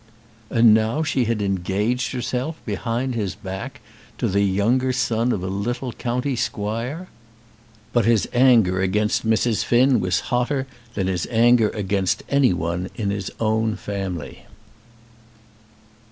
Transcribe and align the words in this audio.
And 0.49 0.73
now 0.73 1.03
she 1.03 1.25
had 1.25 1.43
engaged 1.43 2.11
herself, 2.11 2.55
behind 2.65 3.13
his 3.13 3.35
back, 3.35 3.81
to 4.17 4.27
the 4.27 4.41
younger 4.41 4.91
son 4.91 5.31
of 5.31 5.43
a 5.43 5.47
little 5.47 5.93
county 5.93 6.35
squire! 6.35 7.07
But 7.93 8.05
his 8.05 8.27
anger 8.33 8.81
against 8.81 9.27
Mrs. 9.29 9.63
Finn 9.63 9.99
was 9.99 10.21
hotter 10.33 10.65
than 10.95 11.05
his 11.05 11.27
anger 11.29 11.69
against 11.69 12.23
any 12.29 12.51
one 12.51 12.89
in 12.95 13.11
his 13.11 13.29
own 13.39 13.75
family. 13.75 14.47